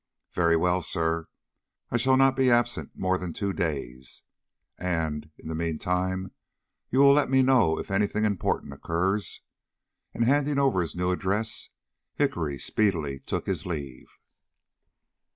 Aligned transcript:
"Very 0.31 0.57
well, 0.57 0.81
sir. 0.81 1.27
I 1.91 1.97
shall 1.97 2.17
not 2.17 2.35
be 2.35 2.49
absent 2.49 2.95
more 2.95 3.19
than 3.19 3.33
two 3.33 3.53
days, 3.53 4.23
and, 4.79 5.29
in 5.37 5.47
the 5.47 5.53
meantime, 5.53 6.31
you 6.89 6.97
will 6.97 7.13
let 7.13 7.29
me 7.29 7.43
know 7.43 7.77
if 7.77 7.91
any 7.91 8.07
thing 8.07 8.25
important 8.25 8.73
occurs?" 8.73 9.41
And, 10.11 10.23
handing 10.25 10.57
over 10.57 10.81
his 10.81 10.95
new 10.95 11.11
address, 11.11 11.69
Hickory 12.15 12.57
speedily 12.57 13.19
took 13.19 13.45
his 13.45 13.67
leave. 13.67 14.07